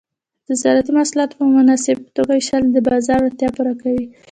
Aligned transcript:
د 0.47 0.49
زراعتي 0.61 0.91
محصولات 0.97 1.31
په 1.35 1.43
مناسبه 1.57 2.09
توګه 2.17 2.31
ویشل 2.35 2.63
د 2.71 2.77
بازار 2.87 3.19
اړتیا 3.27 3.49
پوره 3.55 3.73
کوي. 3.81 4.05